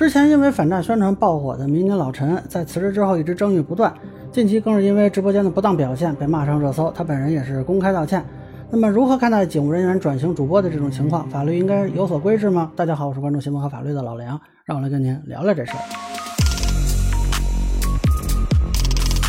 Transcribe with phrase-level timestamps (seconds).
[0.00, 3.92] 之前因为反诈宣传爆火的民警老陈，在辞职之后一直争议不断，
[4.32, 8.24] 近期更是因为直播间的不当表现被骂上热搜，他本人也是公开道歉。
[8.70, 11.28] 那么，如何看待警务人员转型主播的这种情况？
[11.28, 12.72] 法律应该有所规制吗？
[12.74, 16.09] 大家好，我是关注新闻和法律的老梁，让我来跟您聊聊这事儿。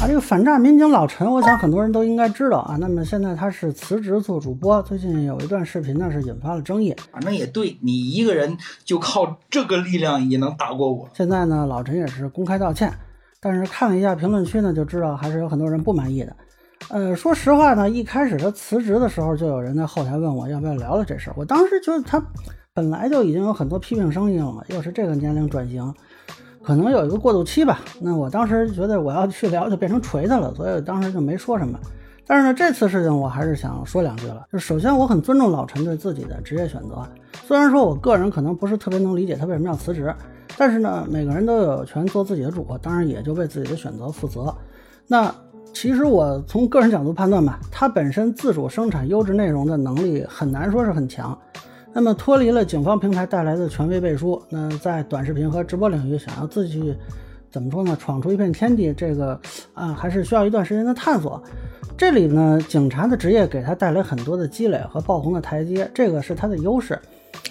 [0.01, 2.75] 啊，这个反诈民警老陈，我想很多人都应该知道啊。
[2.79, 6.95] 那么现在他是辞职做主播，最近有一段视频呢是引发了争议。
[7.11, 11.07] 反正也对你一个人就靠这个力量也能打过我。
[11.13, 12.91] 现在呢，老陈也是公开道歉，
[13.39, 16.35] 但是看了一下评论区呢，就知道还是有很多人不满意的。
[16.89, 21.35] 呃，说实话呢，一开始他辞职的时候，就有人在后台问我要不要聊聊这事儿。
[21.37, 22.19] 我当时觉得他
[22.73, 25.93] 本来就已经有很多批评声音了嘛，又是这个年龄转型。
[26.63, 31.79] 可能有一个过渡期吧，那我当时觉得我要去聊就变成锤他了，所以当时就没说什么。
[32.27, 34.45] 但是呢，这次事情我还是想说两句了。
[34.51, 37.05] 就首先，我很尊重老陈对自己的职业选择，
[37.45, 40.13] 虽然说我个人可能不是特别能理解他为什么要辞职，
[40.55, 44.55] 但是呢，每个人都有权做自己的主，当然也就为自己的选择负责。
[45.07, 45.33] 那
[45.73, 51.37] 其实我从个人角度判断吧，他本身自主生产优质内容的能力很难说是很强。
[51.93, 56.95] 那么脱离了警方平台带来的权威背书，那在短视频和直播领域想要自己
[57.51, 57.97] 怎么说呢？
[57.99, 59.39] 闯出一片天地，这个
[59.73, 61.41] 啊还是需要一段时间的探索。
[61.97, 66.97] 这里呢，警察的职业给他带来很多的积累和爆红的台阶，这个是他的优势。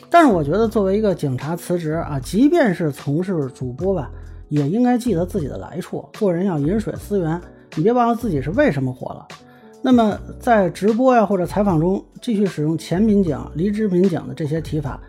[0.08, 4.10] 但是我觉得作为一个警察辞职啊，即便是从事主播吧，
[4.48, 7.41] 也应该记得自己的来处，做人要饮水思源，
[7.77, 9.28] 你别忘了自己是为什么火了。
[9.82, 15.00] 那么在直播呀或者采访中继续使用前民警、离职民警的这些提法，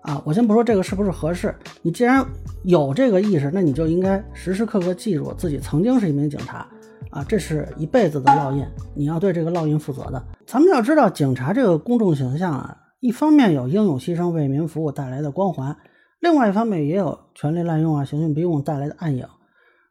[0.00, 2.26] 啊，我先不说这个是不是合适，你既然
[2.64, 6.66] 有这个意识，那你就应该时时刻刻记住自己曾经是一名警察，
[7.10, 8.66] 啊，这是一辈子的烙印，
[8.96, 10.20] 你要对这个烙印负责的。
[10.44, 15.76] 咱们要知道，警察这个公众形象啊，一方面有英勇牺牲为民服务带来的光环，
[16.18, 19.24] 另外一方面也有权力滥用啊、刑讯逼供带来的暗影。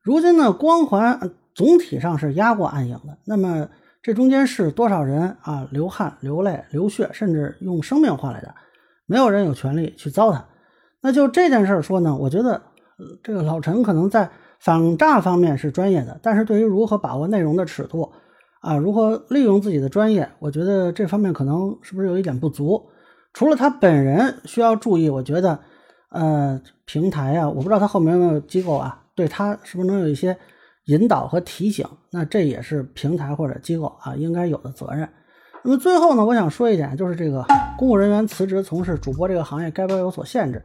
[0.02, 3.70] 如今呢，光环总体上是压过暗影的，那么。
[4.06, 5.68] 这中间是多少人啊？
[5.72, 8.54] 流汗、流泪、流血，甚至用生命换来的，
[9.08, 10.44] 没有人有权利去糟蹋。
[11.02, 12.62] 那就这件事说呢，我觉得
[13.24, 18.12] 这个老陈可能在反诈方面是专业的，但是对于如何把握内容的尺度
[18.62, 22.88] 啊，如何利用自己的专业，我觉得这方面可能是不是有一点不足？
[23.34, 25.58] 除了他本人需要注意，我觉得
[26.10, 30.38] 呃，平台啊，我不知道他后面有没有机构啊，对他是不是能有一些。
[30.86, 35.08] 引导和提醒，那这也是平台或者机构啊应该有的责任。
[35.64, 37.44] 那么最后呢，我想说一点，就是这个
[37.78, 40.62] 公务人员辞职从事主播这个行业，该不该有所限制？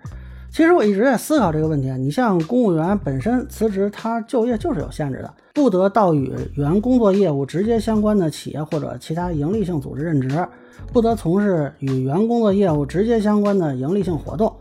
[0.53, 1.97] 其实我一直在思考这个问题啊。
[1.97, 10.47] 你像公务员本身辞职，他就业就是有限制的，不得到与原工作业务直接相关的企业或者其他营利性组织任职，
[10.93, 14.53] 不得从事与原工作业务直接相关的盈利性活动。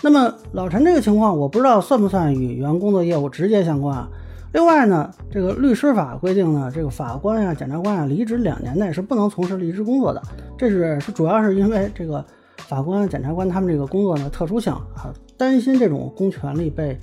[0.00, 4.08] 那么老陈这个情况，我不知道算不算与原工作业务直接相关啊？
[4.52, 10.22] 另外呢，这个律师法规定呢，这个法官呀、检察官呀，离职两年内是不能从事律师工作的。
[10.58, 12.22] 这是是主要是因为这个
[12.58, 16.98] 法官、检察官他们这个工作的特殊性啊，担心这种公权力被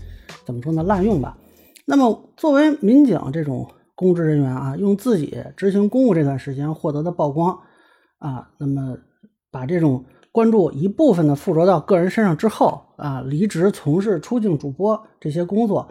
[0.45, 1.35] 怎么说呢滥用吧。
[1.85, 7.57] 那么作为民警这种公职人员啊，用自己执行公务这段时间获得的曝光
[8.19, 8.95] 啊，那么
[9.49, 15.89] 把这种关注一部分的附着到个人身上之后啊，离职从事出镜主播这些工作。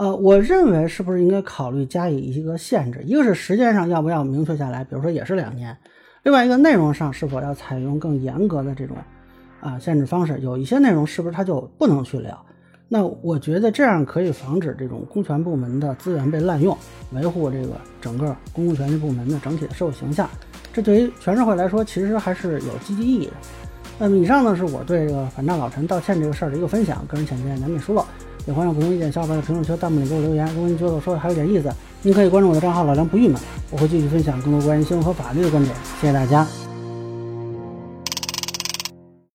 [0.00, 3.02] 呃，我认为是不是应该考虑加以一个限制？
[3.04, 5.74] 一个是时间上要不要明确下来，比如说也是两年；
[6.22, 8.96] 另外一个内容上是否要采用更严格的这种
[9.60, 10.40] 啊限制方式？
[10.40, 12.46] 有一些内容是不是它就不能去聊？
[12.88, 16.74] 那我觉得这样可以防止这种公权部门的资源被滥用，
[17.12, 20.26] 维护这个整个公共权力部门的整体的社会形象。
[20.72, 23.32] 这对于全社会来说，其实还是有积极意义的。
[23.98, 28.02] 那么以上呢，是我对这个反诈老陈道歉这个事儿的一个分享，个人浅见难免疏漏。
[28.46, 30.46] 也欢迎不同意见小伙伴在评论区、弹幕里给我留言。
[30.54, 31.70] 如果您觉得我说的还有点意思，
[32.02, 33.40] 您可以关注我的账号“老梁不郁闷”，
[33.70, 35.74] 我会继续分享更多关于新闻和法律的观点。
[36.00, 36.69] 谢谢大家。